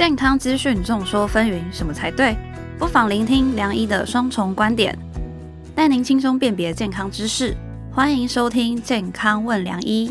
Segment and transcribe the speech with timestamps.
[0.00, 2.34] 健康资讯众说纷纭，什么才对？
[2.78, 4.98] 不妨聆听梁医的双重观点，
[5.74, 7.54] 带您轻松辨别健康知识。
[7.92, 10.08] 欢迎收听《健康问梁医》。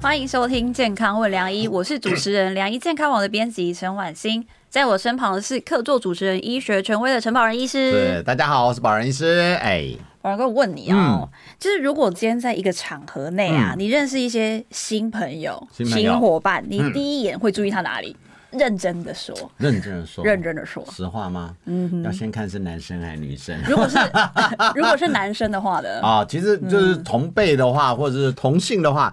[0.00, 7.90] 欢迎收听《健康问梁医》，我是主持人梁医健康网的编辑陈婉欣，在我身旁的是客座主持人、医学权威的陈宝仁医师。
[7.90, 9.58] 对，大家好，我是宝仁医师。
[9.60, 9.88] 哎，
[10.20, 16.12] 宝仁哥，我问你哦，就是如果今天在一个场合内啊，你认识一些新朋友、新朋友。
[16.12, 18.16] 新伙伴，你第一眼会注意他哪里？
[18.50, 21.54] 认真的说，认真的说，认真的说，实话吗？
[21.66, 23.54] 嗯，要先看是男生还是女生。
[23.68, 23.98] 如果是
[24.74, 29.12] 如果是男生的话的，啊，其实就是同辈的话，或者是同性的话，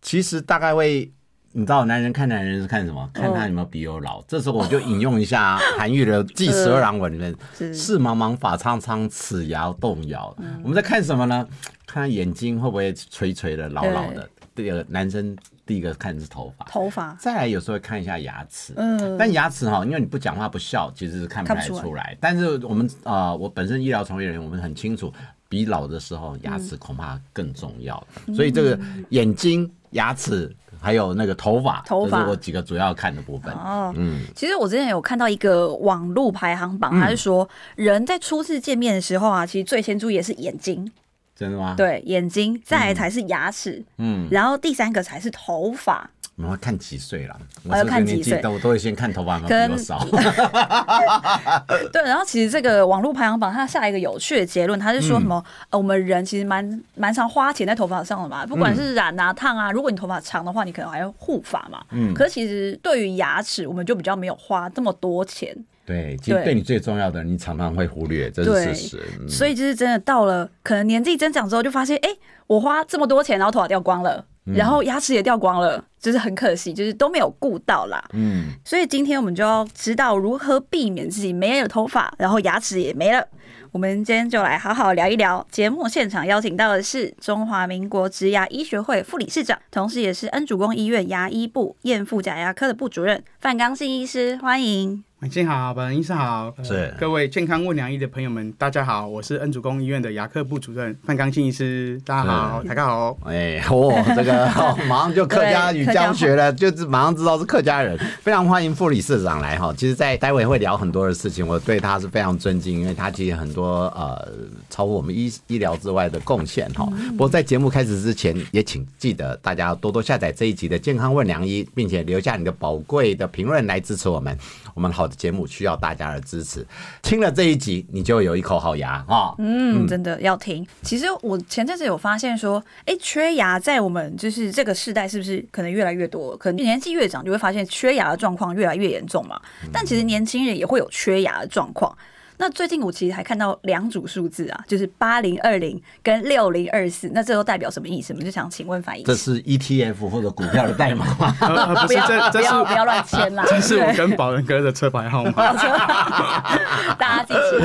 [0.00, 1.12] 其实大概会，
[1.56, 3.08] 你知道，男人看男人是看什么？
[3.14, 4.22] 看他有没有比我老。
[4.28, 7.34] 这时候我就引用一下 韩愈的《祭十二郎文》里面
[7.72, 11.48] ：“事茫茫，发苍苍，齿牙动摇。”我们在看什么呢？
[11.86, 14.28] 看他眼睛会不会垂垂的、老老的。
[14.54, 22.14] 第二个男生第一个看的是头发，头发，再来有时候会看一下牙齿，嗯，但牙齿哈，因为你不讲话不笑，其实是看不太出来。
[22.20, 25.10] 但是我们啊，我本身医疗从业人员，我们很清楚，
[25.48, 28.06] 比老的时候牙齿恐怕更重要。
[28.34, 33.52] 所以这个眼睛、牙齿还有那个头发，头发是我几个主要看的部分。
[33.54, 40.90] 哦，嗯，其实我之前有看到一个网络排行榜，他是说人在初次见面的时候啊，其实最先注意的是眼睛。
[41.38, 41.74] 真的吗？
[41.76, 46.10] 对，眼睛，再来才是牙齿，嗯，然后第三个才是头发。
[46.36, 47.34] 我们要看几岁了？
[47.64, 49.98] 我要看几岁，我都会先看头发有多少。
[51.90, 55.42] 对，然后其实这个网络排行榜，它下一个有趣的结论，它是说什么？
[55.70, 59.72] 呃，我们人其实蛮蛮常花钱在头发上的嘛，不管是染啊、烫啊。
[59.72, 61.82] 如果你头发长的话，你可能还要护发嘛。
[61.92, 62.12] 嗯。
[62.12, 65.56] 可是其实对于牙齿，我们就比较没有花这么多钱。
[65.86, 69.02] 对，其实对你最重要的，你常常会忽略，这是事实。
[69.26, 72.10] 所以就是真的到了可能年纪增长之后，就发现，哎，
[72.46, 74.22] 我花这么多钱，然后头发掉光了，
[74.54, 78.02] 然后牙齿也掉光了，就是很可惜，就是都没有顾到啦。
[78.12, 83.26] 嗯，所以今天我们就要知道如何避免自己没了头发，然后牙齿也没了。
[83.72, 85.46] 我们今天就来好好聊一聊。
[85.50, 95.05] 节目现场邀请到的是中华民国植牙医学会副理事长，同时也是恩主公医院牙医部验复假牙科的部主任范刚信医师，欢迎。
[95.22, 96.94] 晚上好，本人医生好，是。
[97.00, 104.46] 各位健康问良医的朋友们，大家好，我是恩主公医院的牙科部主任范刚庆医师，大家好，大家好，哎，哇，这个
[104.86, 109.72] 马上就客家语教学了，就是马上知道是客家人， 非常欢迎副理事长来哈。
[109.74, 114.28] 其实，在待会会聊很多的事情，我对他是非常尊敬，因为他其实很多呃
[114.68, 116.86] 超乎我们医医疗之外的贡献哈。
[117.12, 124.36] 不过在节目开始之前，也请记得大家多多下载这一集的健康问良医，并且留下你的宝贵的评论来支持我们，
[124.76, 125.16] 我们好的。
[125.16, 126.64] 节目需要大家的支持，
[127.00, 129.34] 听了这一集，你就有一口好牙啊！
[129.38, 130.64] 嗯，真的要听。
[130.82, 136.36] 其实我前阵子有发现说，哎，缺牙在我们就是这个世代是不是可能越来越多？
[136.36, 139.40] 可能年纪越长，就会发现缺牙的状况越来越严重嘛。
[139.72, 141.96] 但其实年轻人也会有缺牙的状况。
[142.38, 148.12] 那最近我其实还看到两组数字啊，就是八零二零跟六零二四，那这都代表什么意思？
[148.12, 149.02] 我们就想请问翻译。
[149.04, 151.34] 这是 ETF 或者股票的代码吗？
[151.86, 153.44] 不是，这这是不要乱签啦。
[153.48, 155.32] 这是我 跟宝仁哥的车牌号码。
[156.98, 157.64] 大家记住。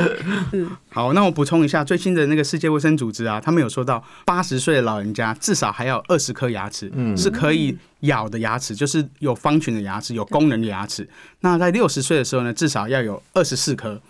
[0.52, 11.08] 嗯，好，那我补充一下，最新的那个世界卫生组织啊，他们有说到，八十岁的老人家至少还要二十颗牙齿，嗯，是可以咬的牙齿，就是有方群的牙齿，有功能的牙齿。
[11.40, 14.00] 那在六十岁的时候呢，至少要有二十四颗。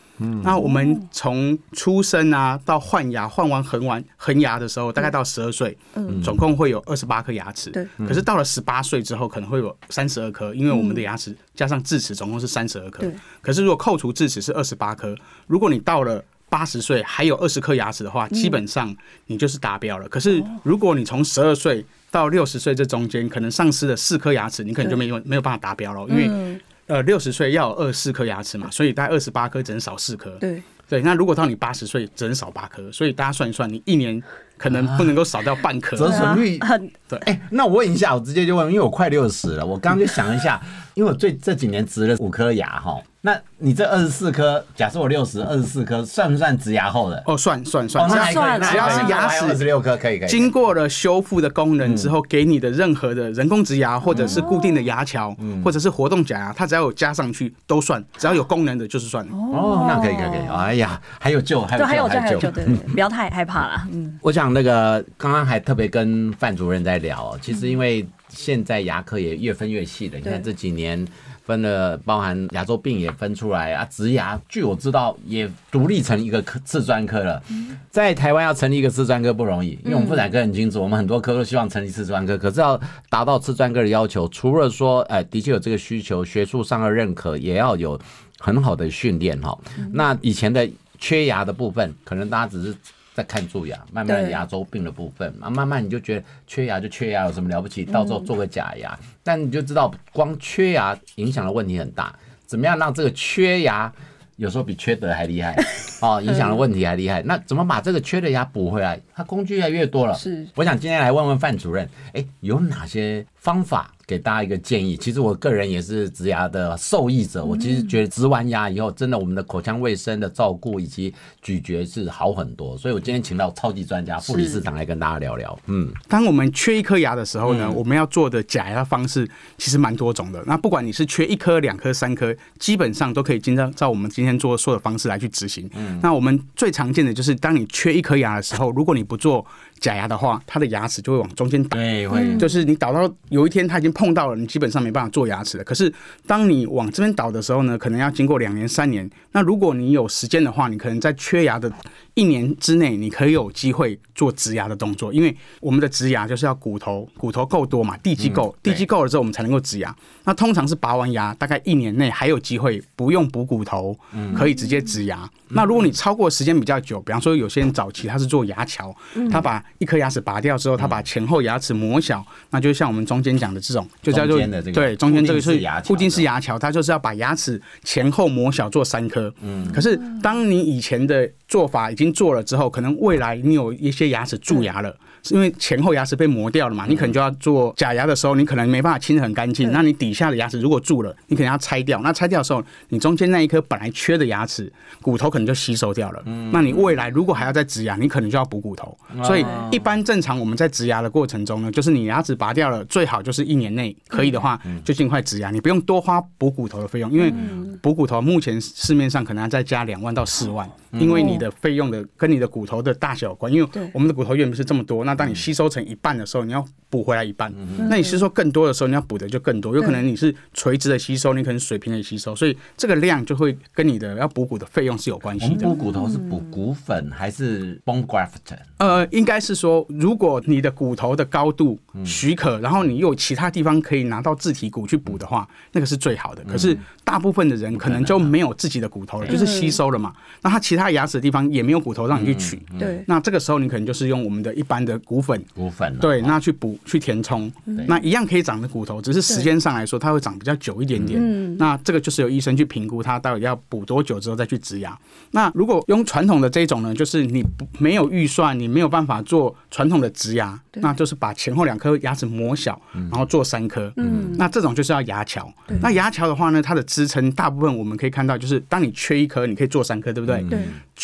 [0.42, 5.76] 那我们从出生啊到换牙，换完恒完恒牙的时候，大概到十二岁，
[6.22, 7.70] 总共会有二十八颗牙齿。
[7.70, 7.86] 对。
[8.06, 13.04] 可是到了十八岁之后，可能会有三十二颗，因为我们的牙齿加上智齿，总共是三十二颗。
[13.40, 15.14] 可是如果扣除智齿是二十八颗，
[15.46, 18.94] 如果你到了八十岁还有二十颗牙齿的话，基本上
[19.26, 20.08] 你就是达标了。
[20.08, 26.60] 可是如果你从十二岁到六十岁这中间，可能丧失了四颗牙齿，你可能就没有没有办法达标了，因为。
[26.86, 30.30] 呃，六十岁要有二四颗牙齿嘛，所以大概二十八颗只能少四颗。
[30.38, 34.22] 对对，那如果到你八十岁，只能少八颗，所以大家算一算，你一年
[34.62, 35.96] 可能不能够少掉半颗。
[35.96, 37.18] 折损率很对。
[37.20, 40.60] 哎，那我问一下，我直接就问，因为我快六十了，我刚刚就想一下，
[40.94, 42.96] 因为我最这几年植了五颗牙哈。
[43.24, 47.22] 那你这二十四颗，假设我六十二十四颗，算不算植牙后的？
[47.24, 50.28] 哦，算算算，算只要是牙齿二十六颗可以可以。
[50.28, 55.32] 经过了修复的功能之后，给你的任何的人工植牙或者是固定的牙桥，
[55.64, 59.24] 或者是活动假牙，它只要有加上去都算，只要有功能的就是算。
[59.26, 60.48] 哦，那可以可以可以。
[60.52, 63.86] 哎呀，还有救，还有还有救，还有救，对对，不要太害怕了。
[63.92, 71.06] 嗯， 我想那个刚刚还特别跟范主任在聊，其实因为现在牙科也越分越细了，你看这几年。
[71.44, 77.42] 分了包含牙周病也分出来啊，植牙据我知道也独立成一个科次专科了。
[77.90, 88.00] 在台湾要成立一个次专科不容易，因为我们妇产科很清楚，我们很多科都希望成立次专科，可是要达到次专科的要求，除了说哎的确有这个需求，学术上的认可，也要有
[88.38, 89.58] 很好的训练哈。
[89.90, 92.72] 那以前的缺牙的部分，可能大家只是。
[93.14, 97.84] 在看蛀牙，慢慢牙周病的部分啊，慢慢你就觉得缺牙就缺牙，有什么了不起？
[97.84, 102.14] 到时候做个假牙，但你就知道光缺牙影响的问题很大。
[102.46, 103.90] 怎么样让这个缺牙
[104.36, 105.56] 有时候比缺德还厉害
[106.00, 107.22] 哦，影响的问题还厉害？
[107.22, 109.00] 那怎么把这个缺的牙补回来？
[109.14, 110.14] 它工具越来越多了。
[110.14, 113.90] 是，我想今天来问问范主任，哎，有哪些方法？
[114.04, 117.42] 给大家一个建议，其实我个人也是植牙的受益者。
[117.42, 122.76] 我其实觉得植完牙以后，真的我们的口腔卫生的照顾以及咀嚼是好很多。
[122.76, 125.58] 所以我今天请到超级专家傅理事长来跟大家聊聊。
[125.66, 130.42] 嗯，当我们缺一颗牙的时候呢，我们要做的假牙方式其实蛮多种的。
[130.46, 135.70] 那不管你是缺一颗、两颗、三颗，基本上都可以经照照我们今天做说的方式来去执行。
[135.74, 139.46] 嗯，那我们最常见的就是，当你缺一颗牙的时候，如果你不做
[139.82, 145.64] 假牙的话，它的牙齿就会往中间倒，对，会就是你倒到有一天它已经碰到了，你基本上没办法做牙齿了。
[145.64, 145.92] 可是
[146.24, 149.10] 当你往这边倒的时候呢，可能要经过两年、三年。
[149.32, 151.70] 那如果你有时间的话，你可能在缺牙的
[152.14, 159.94] 一年之内，你可以有机会做植牙的动作，因为我们的植牙就是要骨头骨头够多嘛，地基够，地基够了之后，我们才能够植牙。
[160.24, 163.96] 那通常是拔完牙，大概一年内还有机会不用补骨头，
[164.36, 165.28] 可以直接植牙。
[165.48, 168.94] 那如果你超过时间比较久，比方说有些人早期他是做牙桥，
[169.30, 174.38] 他把一颗牙齿拔掉之后，他把前后牙齿磨小，那就像我们中间讲的这种，就叫做
[174.72, 179.32] 对中间这个是固定式牙桥，它就是要把牙齿前后磨小做三颗。
[179.40, 184.96] 嗯，可是当你以前的做法已经做了之后，可能未来你有一些牙齿蛀牙了。
[185.24, 186.84] 是因为前后牙齿被磨掉了嘛？
[186.88, 189.70] 你可能就要做假牙的时候，你可能没办法清的很干净。
[189.70, 192.00] 那你底下的牙齿如果蛀了，你可能要拆掉。
[192.00, 196.20] 那拆掉的时候，你中间那一颗本来缺的牙齿骨头可能就吸收掉了。
[196.50, 198.96] 那你未来如果还要再植牙，你可能就要补骨头。
[199.22, 207.32] 所以一般正常我们在植牙的过程中呢，就是你牙齿拔掉了，最好就是一年内可以的话就尽快植牙，你不用多花补骨头的费用，因为
[207.80, 213.52] 补骨头目前市面上可能要再加两万到四万，因为你的费用的跟你的骨头的大小有关。
[213.52, 217.52] 因为我们的骨头原本是这么多，那当你吸收成一半的时候，你要补回来一半。
[217.88, 219.74] 那你吸收更多的时候，你要补的就更多。
[219.74, 225.66] 有可能你是垂直的吸收，你可能水平的吸收，所以这个量就会跟你的要补骨的费用是有关系的。
[225.66, 228.38] 补骨头是补骨粉还是 bone graft？
[228.78, 236.42] 呃，应该是说，如果你的骨头的高度许可，然后你又有其他地方可以拿到自体骨去补的话，那个是最好的。
[236.44, 240.12] 可是大部分的人可能就没有自己的骨头了，就是吸收了嘛。
[240.42, 242.62] 那他其他牙齿的地方也没有骨头让你去取。
[242.78, 243.02] 对。
[243.08, 245.42] 那这个时候你可能就是用我们的一般的骨粉。
[245.54, 245.96] 骨粉。
[245.98, 251.18] 对，那去补去填充，那一样可以长的骨头，只是时间上来说，它会长比较久一点点。
[251.20, 251.56] 嗯。
[251.58, 254.96] 那这个就是由医生去评估，它到底要补多久之后再去植牙。
[255.30, 263.92] 那如果用传统的这种呢，就是你不没有预算，你没有办法做传统的植牙，那就是把前后两颗牙齿磨小，然后做三颗。
[263.96, 264.30] 嗯。
[264.36, 265.52] 那这种就是要牙桥。
[265.80, 270.42] 那牙桥的话呢，它的支撑大部分我们可以看到，就是当你缺一颗，你可以做三颗，对不对？
[270.50, 270.58] 对。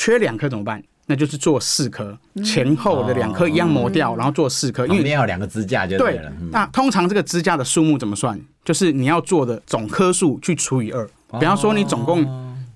[0.09, 0.83] 缺两颗怎么办？
[1.05, 6.33] 那就是做四颗，前后的两颗一样磨掉，然后做四颗，因为要两个支架就对了。
[6.51, 8.41] 那通常这个支架的数目怎么算？
[8.65, 11.07] 就是你要做的总颗数去除以二。
[11.39, 12.27] 比方说你总共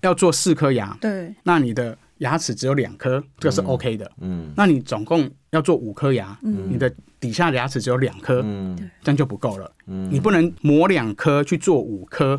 [0.02, 4.12] 要做四颗牙，对，那你的牙齿只有两颗，这个是 OK 的。
[4.20, 9.72] 嗯，那你总共要做五颗牙，你的底下的牙齿只有两颗，嗯，这样就不够了。
[9.86, 12.38] 嗯，你不能磨两颗去做五颗，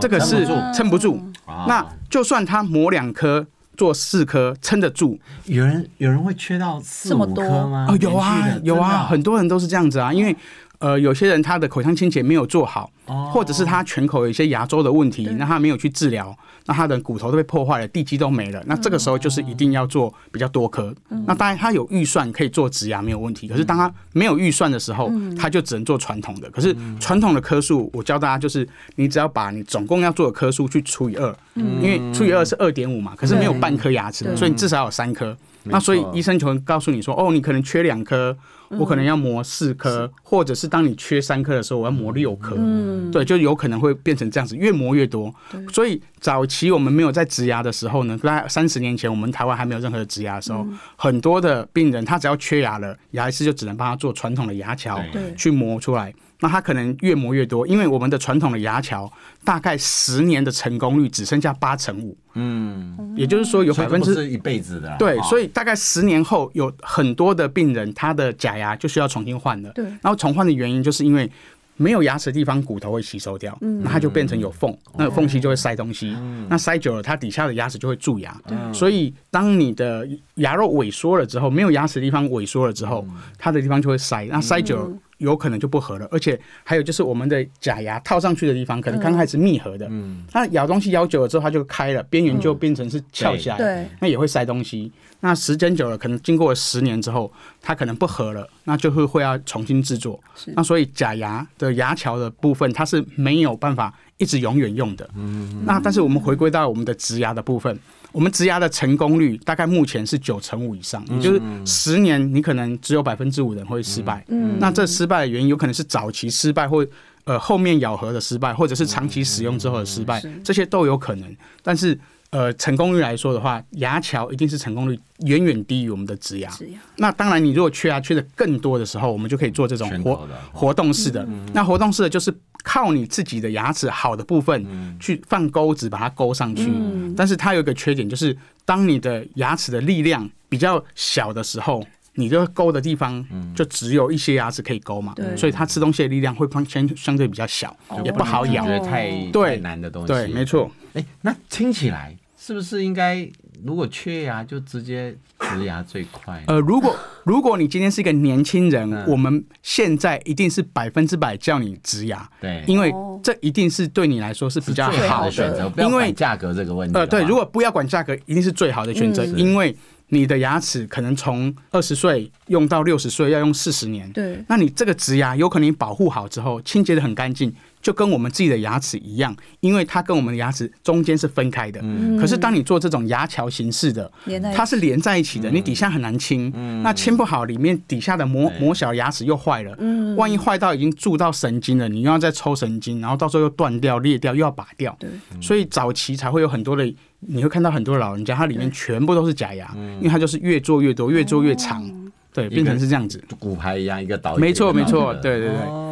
[0.00, 0.44] 这个是
[0.74, 1.20] 撑不住。
[1.68, 3.46] 那就算他磨两颗。
[3.76, 7.86] 做四颗撑得住，有人有人会缺到四五颗吗？
[7.88, 10.36] 哦，有啊，有啊，很多人都是这样子啊，因为。
[10.82, 12.90] 呃，有些人他的口腔清洁没有做好，
[13.32, 16.36] 或者是他全口有一些牙周的问题，那他没有去治疗，
[16.66, 18.60] 那他的骨头都被破坏了，地基都没了。
[18.66, 20.92] 那这个时候就是一定要做比较多颗。
[21.24, 25.08] 那当然他有预算可以做植牙没有问题，可是当他没有预算的时候，
[25.38, 26.50] 他就只能做传统的。
[26.50, 35.36] 可是传统的颗数，我教大家就是，你只要把你总共要做的颗数去除以二，因为除以二是二点五嘛，可是没有半颗牙齿，所以你至少有三颗。
[35.64, 38.36] 那所以医生就会告诉你说，哦，你可能缺两颗。
[38.78, 42.54] 我可能要磨四颗，或者是当你缺三颗的时候，我要磨六颗。
[42.56, 45.30] 嗯，对，就有可能会变成这样子，越磨越多。
[45.70, 50.66] 所以早期我们没有在植牙的时候呢，在三十年前，我们台湾还没有任何的植牙的时候，
[50.96, 54.98] 很多的病人他只要缺牙了，牙医师就只能帮他做传统的牙桥，
[55.36, 56.14] 去磨出来。
[56.42, 59.10] 那它可能越磨越多，因为我们的传统的牙桥
[59.44, 62.14] 大概十年的成功率只剩下八成五。
[62.34, 64.94] 嗯，也就是说有百分之一辈子的。
[64.98, 69.70] 对，所以大概十年后有很多的病人，他的假牙就需要重新换了。
[69.70, 71.30] 对，然后重换的原因就是因为
[71.76, 76.16] 没有牙齿的地方骨头会吸收掉，那它就变成有缝，那缝隙就会塞东西，
[76.48, 78.36] 那塞久了它底下的牙齿就会蛀牙。
[78.72, 80.06] 所以当你的
[80.36, 83.06] 牙肉萎缩了之后，没有牙齿的地方萎缩了之后，
[83.38, 84.92] 它的地方就会塞，那塞久了。
[85.22, 94.92] 有可能就不合了，而且还有就是我们的假牙套上去的地方，可能刚开始密合的，嗯，那咬东西咬久了之后，它就开了，边缘就变成是翘起来，对，那也会塞东西。
[95.20, 100.20] 那时间久了，可能经过了十年之后，它可能不合了，那就会会要重新制作。
[100.56, 105.08] 那所以假牙的牙桥的部分，它是没有办法一直永远用的。
[105.14, 107.78] 嗯，那但是我们回归到我们的植牙的部分。
[108.12, 114.24] 我们植牙的成功率大概目前是九成五以上，也就是十年你可能只有百分之五人会失败。
[114.28, 114.56] 嗯。
[114.60, 116.86] 那这失败的原因有可能是早期失败，或
[117.24, 121.36] 呃后面咬合的失败，或者是长期使用之后的失败，这些都有可能。
[121.62, 121.98] 但是
[122.32, 126.50] 呃成功率来说的话，牙桥一定是成功率远远低于我们的植牙。
[126.96, 131.26] 那当然，你如果缺牙缺的更多的时候，我们就可以做这种活活动式的。
[131.54, 132.34] 那活动式的就是。
[132.64, 136.72] 靠你自己的牙齿好的部分去放钩子把它勾上去，
[137.16, 141.84] 但是它有一个缺点，就是当你的牙齿的力量比较小的时候，
[142.14, 149.58] 你这个勾的地方就只有一些牙齿可以勾嘛，所以它吃东西的力量会相相对比较小，也不好咬，太对。
[149.58, 150.70] 难的东西，对，没错。
[150.92, 153.30] 哎，那听起来是不是应该？
[153.64, 156.42] 如果缺牙，就直接植牙最快。
[156.48, 165.70] 呃，如果如果你今天是一个年轻人，我们现在一定是百分之百叫你植牙，对，因为这一定是对你来说是比较好的选择。
[165.78, 169.76] 因为价格这个问题，呃，对，如果不要管价格，一定是最好的选择，因为
[170.08, 177.54] 你的牙齿可能从二十岁用到六十岁要用四十年，对，那你这个植牙有可能保护好之后，清洁的很干净。
[177.82, 181.80] 就跟我们自己的牙齿一样，因为它跟我们的牙齿中间是分开的。
[181.82, 182.16] 嗯。
[182.16, 184.10] 可是当你做这种牙桥形式的，
[184.54, 186.50] 它是连在一起的，你底下很难清。
[186.54, 186.82] 嗯。
[186.82, 189.74] 那清不好，里面底下的磨磨小牙齿又坏了。
[189.78, 190.14] 嗯。
[190.16, 194.96] 万一坏到已经蛀到神经了，你又要再抽神经，然后到时候又断掉、裂掉，又要拔掉。
[195.00, 195.10] 对。
[195.40, 201.84] 所以早期才会有很多的，你会看到很多老人家，他里面全部都是假牙，因为他就是越做越多，越做越长。
[202.32, 204.36] 对，变成是这样子，骨牌一样一个导。
[204.36, 205.91] 没错，没错，对对对。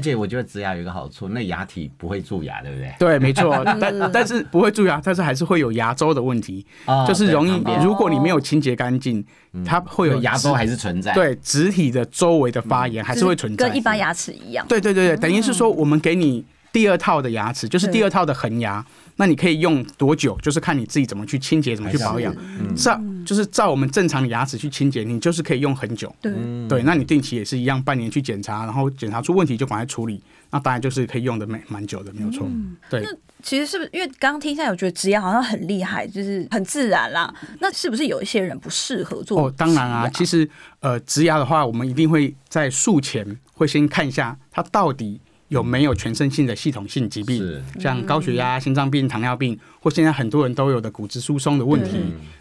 [0.00, 2.94] 而且我觉得植牙有一个好处，那牙体不会蛀牙，对不对？
[2.98, 3.62] 对，没错。
[3.78, 6.64] 但但是不会蛀牙，但是还是会有牙周的问题，
[7.06, 7.62] 就是容易。
[7.84, 9.22] 如果你没有清洁干净，
[9.62, 11.12] 它会有牙周还是存在。
[11.12, 14.64] 对，植体的周围的发炎还是会存在，跟一般牙齿一样。
[14.66, 16.42] 对对对对，等于是说我们给你
[16.72, 18.82] 第二套的牙齿，就是第二套的恒牙。
[19.20, 20.34] 那你可以用多久？
[20.40, 22.34] 就是看你自己怎么去清洁，怎么去保养。
[22.74, 26.10] 照就是照我们正常的牙齿去清洁，你就是可以用很久。
[26.22, 26.32] 对
[26.66, 30.22] 对，那你定期也是一样，半年去检查，然后检查出问题就赶快处理。
[30.50, 32.48] 那当然就是可以用的蛮蛮久的，没有错。
[32.88, 33.02] 对。
[33.02, 33.08] 那
[33.42, 37.30] 其实是不是因为刚刚听下来，我觉得植牙好像很厉害，就是很自然啦。
[37.60, 39.42] 那是不是有一些人不适合做？
[39.42, 40.08] 哦，当然啊。
[40.08, 40.48] 其实
[40.80, 45.20] 呃，植牙的话，我们一定会在术前会先看一下它到底。
[45.50, 51.98] 有没有全身性的系统性疾病，像高血压、心脏病、糖尿病，或现在很多人都有的骨质疏松的问题？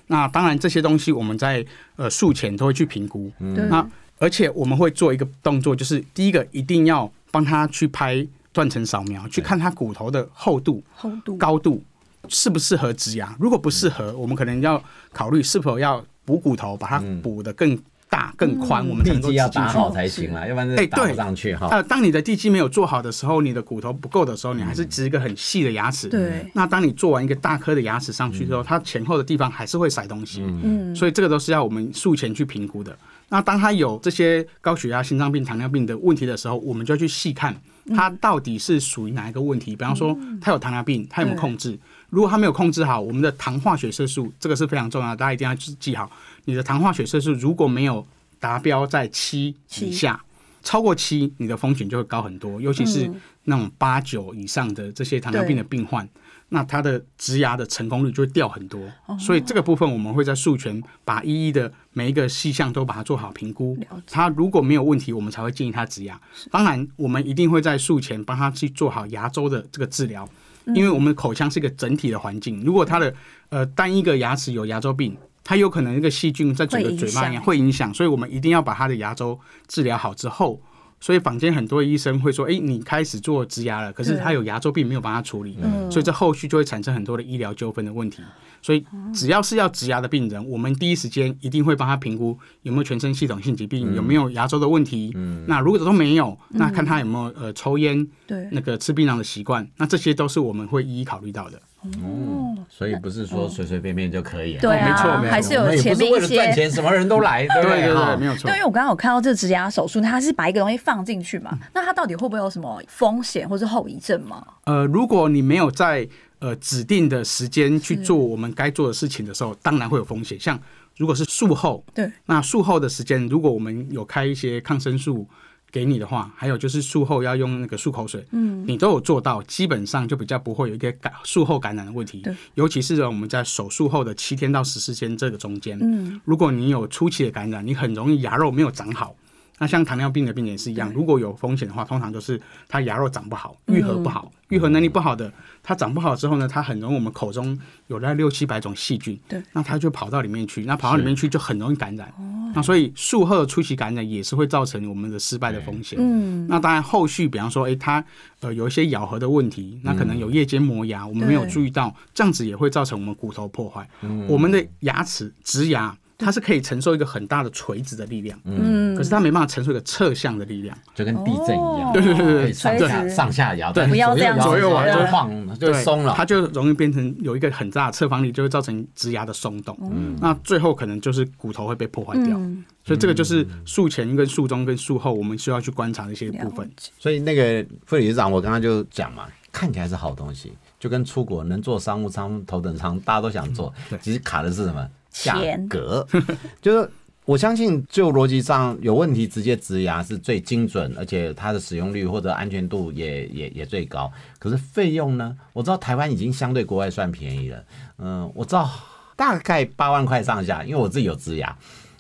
[0.08, 3.32] 那当然这些东西我们在呃术前都会去评估。
[3.40, 3.86] 那
[4.20, 11.84] 而且我们会做一个动作，就是第一个一定要帮他去拍断层扫描，去看他骨头的厚度、厚度、高度
[12.28, 13.36] 适不适合植牙。
[13.40, 17.76] 如果不适合，我们可能要考虑是否要补骨头，把它补得更。
[18.10, 21.68] 大更宽，我们地基要打好才行啦，要不然哎打不上去哈。
[21.70, 26.10] 呃，当你的地基没有做好的时候，你的骨头不够的时候，你还是植一个很细的牙齿。
[26.10, 26.50] 对。
[26.54, 30.42] 那当你做完一个大颗的牙齿上去之后，它前后的地方还是会塞东西。
[30.42, 30.96] 嗯。
[30.96, 32.98] 所以这个都是要我们术前去评估的。
[33.32, 37.56] 那当他有这些高血压、心脏病、糖尿病的问题的时候，我们就要去细看
[37.96, 39.76] 他到底是属于哪一个问题。
[39.76, 41.78] 比方说，他有糖尿病，他有没有控制？
[42.10, 46.10] 如果他没有控制好，我们的糖化血色素这个是非常重要，大家一定要记好。
[46.46, 48.06] 你的糖化血色素如果没有
[48.40, 50.24] 达标在七以下，
[50.64, 52.60] 超过七，你的风险就会高很多。
[52.60, 53.10] 尤其是
[53.44, 56.08] 那种八九以上的这些糖尿病的病患，
[56.50, 58.82] 那他的植牙的成功率就会掉很多。
[59.20, 63.78] 所以这个部分我们会在术前把一一的每一个细项都把它做好评估。
[64.08, 66.20] 他如果没有问题，我们才会建议他植牙。
[66.50, 70.28] 当然，我们一定会在术前帮他去做好牙周的这个治疗，
[70.74, 72.62] 因为我们口腔是一个整体的环境。
[72.64, 73.14] 如果它的
[73.50, 80.62] 呃单一个牙齿有牙周病，它有可能一个细菌在整个嘴巴里面会影响，所以我们一定要把它的牙周治疗好之后。
[81.02, 85.58] 所以坊间很多医生会说：“哎，你开始做植牙了，可是他有牙周病没有帮他处理，
[85.90, 88.22] 所以这后续就会产生很多的医疗纠纷的问题。
[88.62, 95.16] 所以只要是要植牙的病人，我们第一时间一定会帮他评估有没有全身系统性疾病，有没有牙周的问题。
[95.48, 104.58] 那如果都没有，那看他有没有呃抽烟、对那个吃槟榔的习惯，那这些都是我们会一一考虑到的。”哦，所以不是说随随便便就可以。
[104.58, 106.54] 对没错啊，没错还是有我们也不是前面一些为了赚。
[106.54, 108.60] 钱，什么人都来， 对对对对，没有错对，因。
[108.60, 114.46] 为我刚刚有看到这个植牙手术，它是把一个东西放进去嘛，那它到底会不会有什么风险或是后遗症吗？
[114.66, 116.08] 呃，如果你没有在
[116.40, 120.38] 呃指定的时间去做我们该做的事情的时候，当然会有风险。
[120.40, 120.60] 像
[120.98, 125.26] 如果是术后，对，那术后的时间，如果我们有开一些抗生素
[125.72, 132.22] 给你的话，还有就是术后要用那个漱口水，嗯，你都有做到，基本上就比较不会有一个感术后感染的问题。
[132.22, 139.16] 对，尤其是我们在手术后的七天到十四天这个中间，嗯，如果你有初期的感染，你很容易牙肉没有长好。
[139.60, 152.12] 那像糖尿病的病人也是一样，如果有风险的话，通常就是他牙肉长不好，愈合不好，愈合能力不好的，它长不好之后呢，它很容易我们口中有那六七百种细菌，对，那它就跑到里面去，那跑到里面去就很容易感染。
[152.56, 156.00] 那所以术后的初期感染也是会造成我们的失败的风险。
[156.02, 158.04] 嗯，那当然后续，比方说，诶，它
[158.40, 163.88] 呃有一些咬合的问题，那可能有夜间磨牙，我们没有注意到，这样子也会造成我们骨头破坏。
[164.28, 165.96] 我们的牙齿植牙。
[166.20, 170.78] 它是可以承受一个很大的垂直的力量，嗯可是它没办法承受一个侧向的力量。
[170.94, 176.26] 就跟地震一样，对对对对上下上下摇，对但是不要这样左右摇子就对晃就松了它。
[176.26, 179.78] 就容易变成有一个很大的侧方力，就会造成植牙的松动。
[179.82, 182.38] 嗯那最后可能就是骨头会被破坏掉。
[182.84, 193.72] 所以这个就是术前跟术中跟术后我们需要去观察的一些部分所以那个副理事长，我刚刚就讲嘛，看起来是好东西，就跟出国能坐商务舱、头等舱，大家都想坐，
[194.02, 194.90] 其实卡的是什么？
[195.12, 195.38] 价
[195.70, 196.08] 格，
[196.62, 196.90] 就是。
[197.26, 204.12] 我相信，就逻辑上有问题，直接植牙是最精准，而且它的使用率或者安全度也也也最高。
[204.40, 205.38] 可是费用呢？
[205.54, 207.64] 我知道台湾已经相对国外算便宜了，
[208.00, 208.68] 嗯，我知道
[209.16, 211.56] 大概八万块上下，因为我自己有植牙。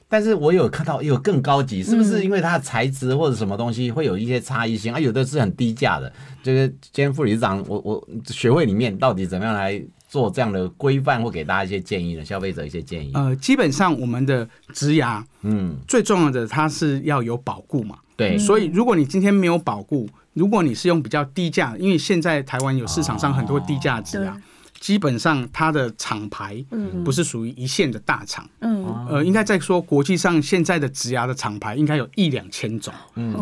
[0.07, 4.99] 但是我有看到有更高级，是不是因为它的材质或者什么东西会有一些差异性啊？
[4.99, 6.11] 有的是很低价的。
[6.41, 12.25] 就是今天副理事长，我我学会里面到底怎么样来做这样的规范，或给大家一些建议呢？
[12.25, 13.11] 消费者一些建议。
[13.13, 17.99] 呃，基本上我们的植牙嗯，最重要的它是要有保固嘛。
[18.17, 24.35] 对，所以如果你今天没有保固，如果你是用比较低价，因为现在台湾有市场上很多低价植牙。
[24.79, 26.63] 基本上它的厂牌
[27.03, 32.93] 不是属于一线的大厂，嗯，呃，应该在说国际上现在的植牙的厂牌应该有一两千种，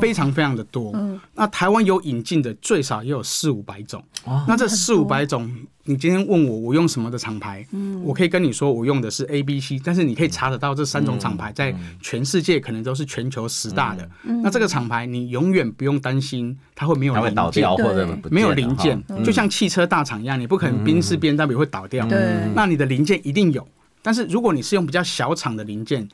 [0.02, 0.92] 非常非常的多。
[0.96, 1.22] 嗯。
[1.36, 4.04] 那台湾有引进的最少也有四五百种，
[4.48, 5.48] 那这四五百种，
[5.88, 7.66] 你今天问我我用什么的厂牌，
[8.04, 14.08] 我可以跟你说我用的是 A、B、C，但是你可以查得到这三种厂牌在全世界可能都是全球十大的。
[14.44, 22.20] 那这个厂牌你永远不用担心它会没有它会倒掉或者没有零件，就像汽车大厂一样，你不可能宾士 B N W 会倒掉，对。
[22.54, 23.66] 那你的零件一定有。
[24.02, 26.08] 但是如果你是用比较小厂的零件，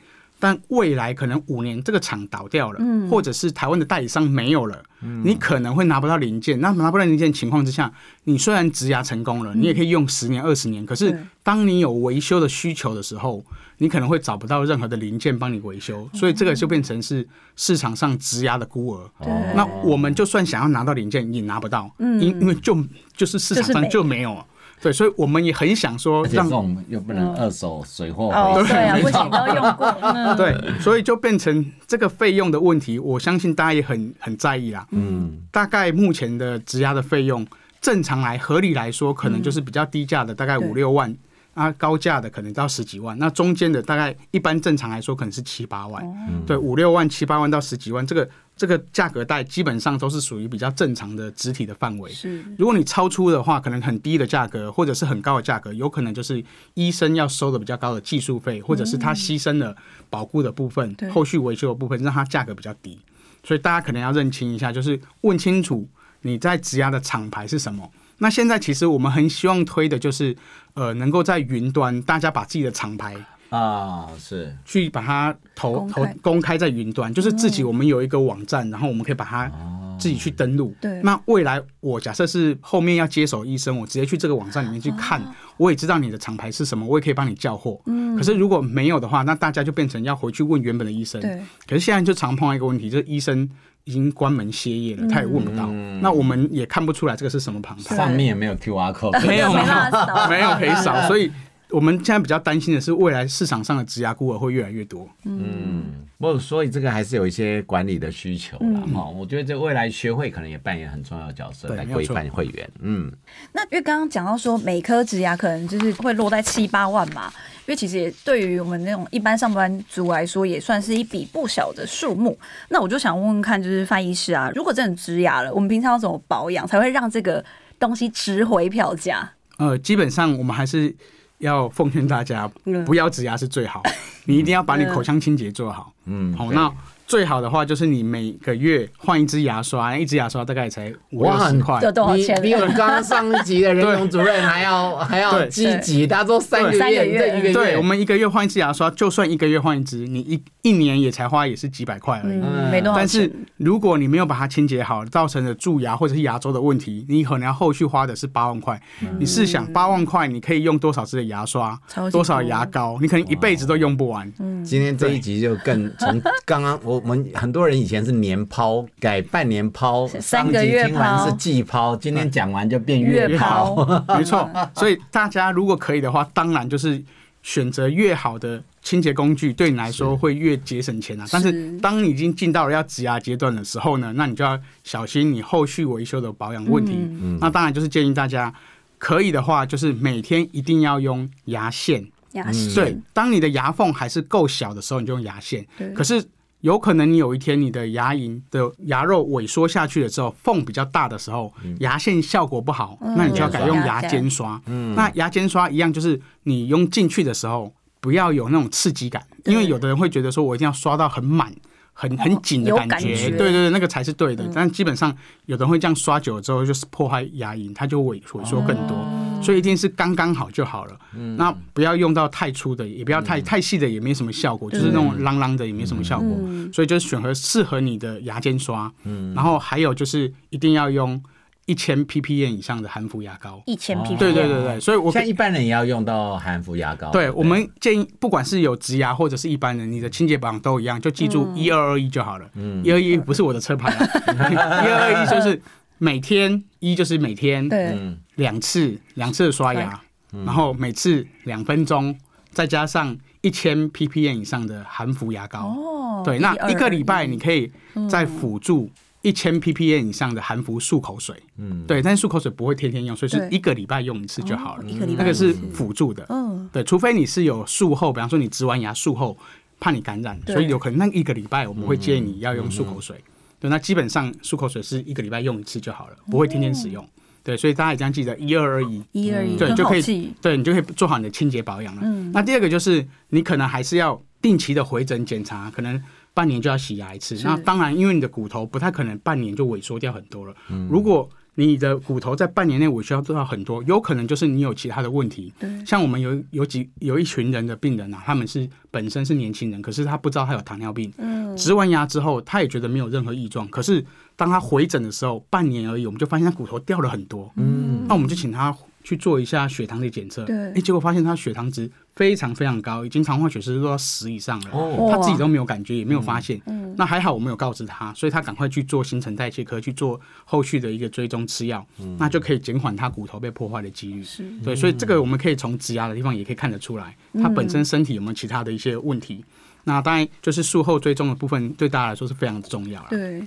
[0.43, 4.83] 但未来可能五年这个厂倒掉了，或者是台湾的代理商没有了，
[5.23, 6.59] 你可能会拿不到零件。
[6.59, 7.89] 那拿不到零件情况之下，
[8.25, 11.19] 你虽然植牙成功了，你也可以用十年、二十年，可是对。
[11.43, 13.41] 当你有维修的需求的时候，
[13.77, 17.25] 你可能会找不到任何的零件帮你维修，所以这个就变成是
[17.55, 19.09] 市场上植牙的孤儿。
[19.55, 22.77] 那我们就算想要拿到零件，也拿不到，因因为就
[23.15, 24.45] 就是市场上就没有。
[24.83, 34.85] 对，所以我们也很想说让而且这种又不能二手水货哦，回收对啊，不行，都用过， 嗯，对，所以就变成这个费用的问题，我相信大家也很很在意啦。
[34.91, 37.47] 嗯，大概目前的质押的费用，
[37.79, 41.15] 正常来合理来说，可能就是比较低价的，大概五六万。
[41.53, 46.03] 啊，高价的可能到十几万，那中间的大概一般正常来说可能是七八万，
[46.47, 52.11] 对，五六万、七八万到十几万，这个这个价格带基本上都是属于比较正常的肢体的范围。
[52.11, 56.43] 是，如果你超出的话，可能很低的价格，或者是很高的价格，有可能就是
[56.75, 59.75] 医生要收的比较高的技术费，或者是他牺牲了
[60.09, 62.99] 保护的部分对、后续维修的部分，让它价格比较低。
[63.43, 65.89] 所以大家可能要认清一下，就是问清楚
[66.21, 67.91] 你在质押的厂牌是什么。
[68.19, 70.37] 那现在其实我们很希望推的就是，
[70.75, 73.15] 呃，能够在云端，大家把自己的厂牌
[73.53, 79.51] 啊，是去把它投投公开在云端，就是自己我们有一个网站，然后我们可以把它
[79.99, 80.73] 自己去登录。
[80.81, 85.21] 对那未来我假设是后面要接手医生，我直接去这个网站里面去看，
[85.57, 87.79] 我也知道你的厂牌是什么，我也可以帮你叫货。
[87.85, 88.15] 嗯。
[88.17, 91.21] 可是如果没有的话，那大家就变成要回去问原本的医生。
[91.21, 91.39] 对。
[91.67, 93.47] 可是现在就常碰到一个问题，就是医生
[93.83, 95.67] 已经关门歇业了，他也问不到，
[96.01, 97.95] 那我们也看不出来这个是什么旁牌。
[97.95, 99.65] 上面也没有 QR code， 没有没有
[100.27, 101.31] 没有可以扫，所以
[101.73, 105.09] 我们现在比较担心的是，未来市场上的质押孤儿会越来越多。
[105.23, 108.81] 嗯，不，所以这个还是有一些管理的需求啦。
[108.93, 112.69] 哈、我觉得这未来学会可能也扮演很重要的角色来规范会员。
[112.79, 113.11] 嗯，
[113.51, 117.33] 那因为刚刚讲到说每颗植牙可能就是会落在七八万嘛，
[117.65, 122.37] 因为其实也对于我们那种一般上班族来说，也算是一笔不小的数目。
[122.69, 127.43] 那我就想问问看，就是范医师啊，如果真的植牙了，我们平常要怎么保养才会让这个
[127.79, 129.27] 东西值回票价？
[129.57, 130.95] 呃，基本上我们还是
[131.43, 132.49] 要奉劝大家，
[132.85, 133.83] 不要植牙是最好，
[134.25, 135.93] 你一定要把你口腔清洁做好。
[136.05, 136.71] 嗯，好，那。
[137.05, 141.79] 最好的话就是你每个月换一支牙刷，一支牙刷大概才五六十块。
[142.15, 146.07] 比比我们刚刚上一集的人 容主任还要还要积极。
[146.07, 152.41] 大家说三个月，这一个月，对我们一个月换一支牙刷，就算一个月换一支，你一一年也才花也是几百块而已。
[152.71, 158.81] 没多少但是如果你没有把它清洁好，造成了蛀牙或者是牙周的问题，你可能要后续花的是八万块。
[159.19, 161.77] 你试想，八万块你可以用多少支的牙刷，
[162.11, 164.31] 多少牙膏，你可能一辈子都用不完。
[164.63, 166.92] 今天这一集就更从刚刚我。
[166.99, 173.85] 我们很多人以前是年抛，改半年抛， 三个月抛是季抛，今天讲完就变月抛，
[174.17, 174.49] 没错。
[174.75, 177.01] 所以大家如果可以的话，当然就是
[177.41, 181.25] 选择越好的清洁工具，对你来说会越节省钱啊。
[181.31, 186.93] 但是当你已经进到了要植牙阶段的时候呢，那你就要小心你后续维修的保养问题。
[187.39, 188.53] 那当然就是建议大家
[188.97, 192.05] 可以的话，就是每天一定要用牙线。
[192.33, 195.63] 牙线对，当你的牙缝还是够小的时候，你就用牙线。
[195.93, 196.19] 可是
[196.63, 204.59] 有可能你有一天你的牙龈的牙肉萎缩下去了之后，缝比较大的时候，牙线效果不好，那你就要改用牙尖刷。
[204.95, 211.53] 那牙尖刷一样，就是你用进去的时候不要有那种刺激感，因为有的人会觉得说我一定要刷到很满。
[211.95, 214.43] 很很紧的感觉，对对对，那个才是对的。
[214.51, 218.97] 但基本上，有的人会这样刷久了之后，就是破坏牙龈，它就萎萎缩更多。
[219.43, 220.97] 所以一定是刚刚好就好了。
[221.37, 224.71] 那不要用到太粗的，也不要太太细的，也没什么效果。
[224.71, 226.29] 就是那种啷啷的，也没什么效果。
[226.73, 228.91] 所以就是选合适合你的牙尖刷。
[229.35, 231.21] 然后还有就是一定要用。
[231.65, 237.09] 一千 ppm 以上的含氟牙膏，一千 ppm，对对对对，所以我像一般人也要用到含氟牙膏。
[237.11, 242.45] 对，我们建议不管是有植牙或者是一般人，你的清洁保养都一样，就记住一二二一就好了。
[242.55, 245.61] 嗯，一二一不是我的车牌， 一二二一就是
[245.97, 247.97] 每天一就是每天对。
[248.35, 250.01] 两次两次刷牙，
[250.31, 252.17] 然后每次两分钟，
[252.51, 255.67] 再加上一千 ppm 以上的含氟牙膏。
[255.67, 257.71] 哦，对，那一个礼拜你可以
[258.09, 258.89] 再辅助。
[259.21, 264.83] 一千 ppm 以上的含氟漱口水，嗯，对，但是漱口水不会天天用，所以是一个礼拜用一次就好了。
[264.83, 269.37] 一个礼拜那个是辅助的，嗯，对，除非你是有术后，比方说你植完牙术后
[269.79, 273.15] 怕你感染，所以有可能那一个礼拜我们会建议你要用漱口水。
[273.63, 277.07] 对，那基本上漱口水是一个礼拜用一次就好了，不会天天使用。
[277.41, 282.01] 对，所以大家一定要记得一二二一，一二一，对，就可以，对你就可以做好你的清洁保养了。
[282.03, 286.03] 嗯，那第二个就是你可能还是要定期的回诊检查，可能。
[286.35, 290.55] 半年就要洗牙一次，那当然，因为你的骨头不太可能半年就萎缩掉很多了。
[290.89, 295.53] 如果你的骨头在半年内萎缩掉很多，有可能就是你有其他的问题。
[295.85, 301.11] 像我们有有几有一群人的病人啊，他们是本身是年轻人，可是他不知道他有糖尿病。
[301.17, 304.03] 嗯，植完牙之后，他也觉得没有任何异状，可是
[304.35, 307.51] 当他回诊的时候，半年而已，我们就发现他骨头掉了很多。
[307.57, 310.43] 嗯，那我们就请他去做一下血糖的检测。
[310.45, 311.91] 对，哎，结果发现他血糖值。
[312.15, 316.61] 非常非常高，已经糖化血色都到十以上了，他自己都没有感觉，也没有发现。
[316.95, 321.83] 那还好我们有告知他，所以他赶快去做新陈代谢科去做后续的一个追踪吃药，
[322.19, 324.23] 那就可以减缓他骨头被破坏的几率。
[324.63, 329.43] 对，所以这个我们可以从植牙的地方也可以看得出来，他本身身体有没有其他的一些问题。
[329.85, 333.07] 那当然就是术后追踪的部分，对大家来说是非常重要了。
[333.09, 333.41] 对，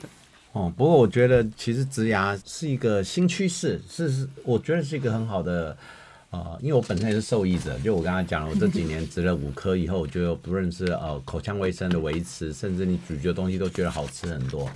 [0.51, 5.77] 哦，不过我觉得其实植牙是一个新趋势，是是，我觉得是一个很好的。
[6.31, 14.69] 啊，因为我本身也是受益者，就我刚才讲了，我这几年植了五颗以后，我就不论是呃口腔卫生的维持，甚至你咀嚼东西都觉得好吃很多，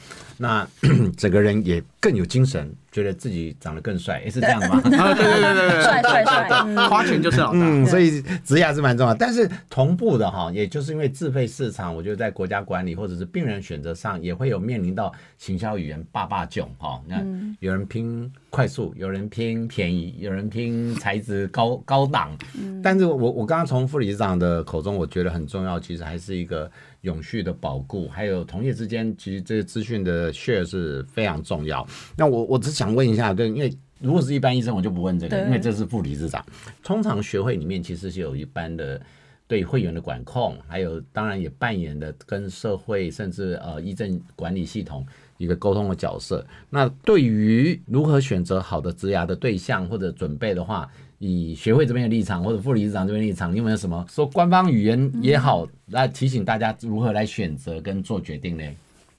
[0.43, 0.67] 那
[1.19, 2.75] 整个人也更有精神。
[2.93, 4.81] 觉得自己长得更帅，也是这样吗？
[4.83, 7.61] 对对对对 对，帅帅帅，花钱就是老大。
[7.63, 17.01] 嗯，所以植牙是蛮重要，但是同步的哈，也就是因为自费市场，我觉得在国家管理或者是病人选择上，也会有面临到行销语言霸霸囧哈。
[17.07, 17.25] 那
[17.61, 22.37] 有人拼快速，有人拼便宜，有人拼材质高高档。
[22.83, 26.69] 但是我我刚刚从副理事长的口中，我觉得很重要，其实还是一个。
[27.03, 31.87] 永续的保固，还有同业之间，其实这些资讯的 share 是非常重要。
[32.17, 36.45] 那我我只想问一下，对，因为如果是一般医生，我就不问这个，因为这是副理事长。
[36.83, 39.01] 通常学会里面其实是有一般的
[39.47, 45.07] 对会员的管控，还有当然也扮演的跟社会甚至呃医政管理系统
[45.39, 46.47] 一个沟通的角色。
[46.69, 58.65] 那对于如何选择好的植牙的对象或者准备的话，以学会这边的立场，或者副理事长这边立场，你有没有什么说官方语言也好，来提醒大家如何来选择跟做决定呢？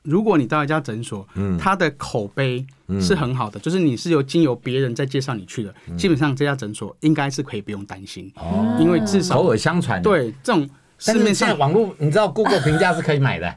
[0.01, 2.65] 如果你到一家诊所，嗯，它的口碑
[2.99, 10.67] 是很好的，就是你是由经由别人在介绍你去的，基本上这家诊所应该是可以不用担心哦，因为至少口耳相传，对这种
[11.01, 13.53] 市面上网络，你知道 Google 评价是可以买的，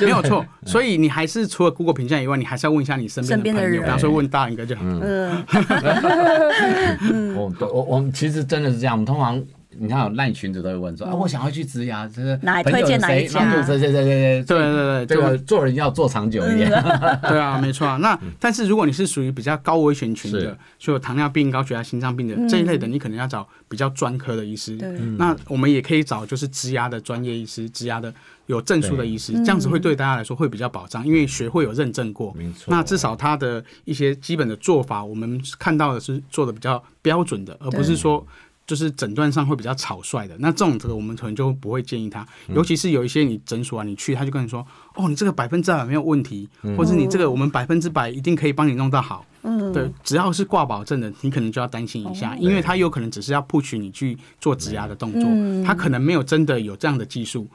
[0.00, 0.44] 没有错。
[0.66, 4.82] 所以你还是除了 Google 评价以外，你还是要问一下你身边的朋友，比方说问大人哥就好。
[4.84, 5.44] 嗯，
[7.36, 9.40] 我我我们其实真的是这样，我们通常。
[9.80, 13.64] 你看，烂群主都会问说、啊，我想要去植牙，就是哪推荐哪一家？
[13.64, 16.70] 对对对对对对对对，这个做人要做长久一点。
[17.22, 17.96] 对啊，没错啊。
[17.96, 24.76] 那但是如果你是属于比较高危险群的，就有糖尿病、高血压、心脏病的这一类的，你可能要找比较专科的医师。
[24.76, 28.12] 对、那我们也可以找就是植牙的专业医师，植牙的。
[28.48, 32.64] 有证书的医师，这样子会对大家来说会比较保障，因为学会有认证过，没错。
[32.68, 38.26] 那至少他的一些基本的做法，我们看到的是做的比较标准的，而不是说
[38.68, 49.24] 就是诊断上会比较草率的，那这种这个我们可能就不会建议他，尤其是有一些你诊所啊，你去他就跟你说，哦，你这个百分之百没有问题，或者你这个我们百分之百一定可以帮你弄到好。
[49.48, 55.22] 嗯，对，只要是挂保证的，你可能就要担心一下，因为他有可能只是要 push 你去做植牙的动作，
[55.64, 57.46] 他可能没有真的有这样的技术，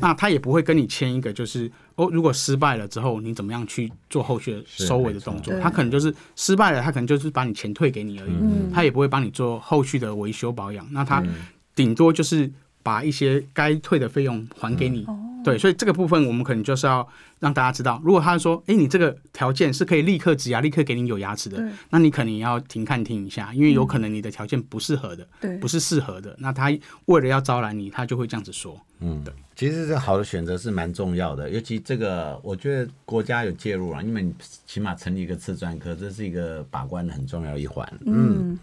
[0.00, 8.32] 那他也不会跟你签一个就是哦，如果失败了之后你怎么样去做后续的收尾的动作，他可能就是失败了，他可能就是把你钱退给你而已，
[8.72, 11.22] 他也不会帮你做后续的维修保养，那他
[11.74, 12.50] 顶多就是
[12.82, 15.06] 把一些该退的费用还给你。
[15.44, 17.06] 对，所以这个部分我们可能就是要
[17.40, 25.26] 让大家知道，如果他说，哎，你这个条件是可以立刻植牙、立刻给你有牙齿的，那你可能要停看听一下，因为有可能你的条件不适合的，
[25.60, 26.34] 不是适合的。
[26.38, 26.72] 那他
[27.06, 28.80] 为了要招揽你，他就会这样子说。
[29.00, 34.32] 嗯，对，其实这好的选择是蛮重要的，尤其这个，我觉得国家有介入了，因为你
[34.66, 37.86] 起码成立一个次专科，这是一个把关的很重要一环。
[38.06, 38.58] 嗯。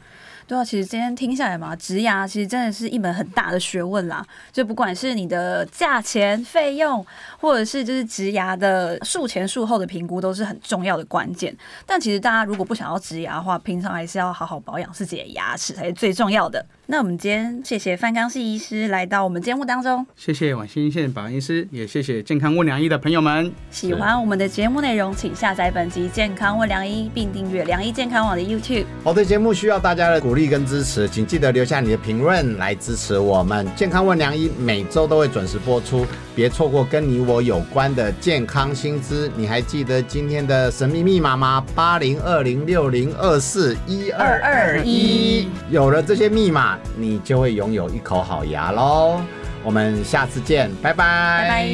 [0.50, 4.26] 对啊，其实今天听下来嘛，植牙其实真的是一门很大的学问啦。
[4.52, 7.06] 就不管是你的价钱、费用，
[7.40, 11.56] 或者是就是植牙的术前术后的评估，都是很重要的关键。
[11.86, 16.66] 但其实大家如果不想要植牙的话，平常还是要好好保养自己的牙齿才是最重要的。
[16.92, 23.52] 那我们今天谢谢范康系医师来到我们节目当中，谢谢晚新县保安医师，也谢谢健康问良医的朋友们。
[23.70, 28.86] 喜欢我们的节目内容，请下载本集健康问良医，并订阅良医健康网的 YouTube。
[29.04, 33.68] 我的节目需要大家的鼓励跟支持，请记得留下你的评论来支持我们。
[33.76, 39.30] 健康问良医每周都会准时播出，别错过跟你我有关的健康新知。
[39.38, 41.64] 你还记得今天的神秘密码吗？
[41.76, 45.48] 八零二零六零二四一二二一。
[45.70, 46.79] 有了这些密码。
[46.98, 49.22] 你就会拥有一口好牙喽！
[49.64, 51.48] 我们下次见，拜拜！
[51.48, 51.70] 拜拜！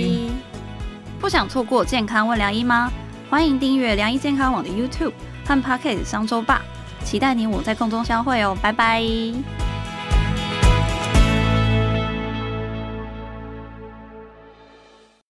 [1.20, 2.92] 不想错过健康问良医吗？
[3.30, 5.14] 欢迎订阅良医健康网的 YouTube
[5.46, 6.62] 和 Pocket 商周吧，
[7.04, 8.58] 期待你我在空中相会哦！
[8.62, 9.04] 拜拜！